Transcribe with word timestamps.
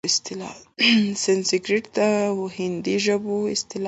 سنسکریت 1.23 1.95
او 2.29 2.37
هندي 2.57 2.95
ژبو 3.05 3.35
اصطلاح 3.53 3.75
ده؛ 3.79 3.79